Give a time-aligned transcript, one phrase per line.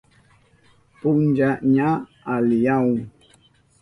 [0.99, 1.89] Puncha ña
[2.35, 2.99] aliyahun.